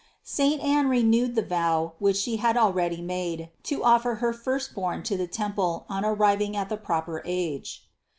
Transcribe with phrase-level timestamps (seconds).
[0.25, 0.33] 348.
[0.33, 5.03] Saint Anne renewed the vow, which she had al ready made, to offer her Firstborn
[5.03, 7.83] to the temple on arriving at the proper age.